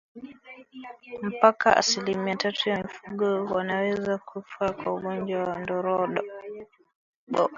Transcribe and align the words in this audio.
Mpaka 1.33 1.75
asilimia 1.77 2.35
tatu 2.35 2.69
ya 2.69 2.83
mifugo 2.83 3.45
wanaweza 3.45 4.17
kufa 4.17 4.73
kwa 4.73 4.93
ugonjwa 4.93 5.43
wa 5.43 5.59
ndorobo 5.59 6.21